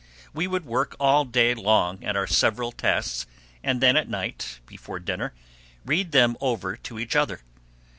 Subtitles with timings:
[0.33, 3.27] We would work all day long at our several tasks,
[3.63, 5.31] and then at night, before dinner,
[5.85, 7.41] read them over to each other.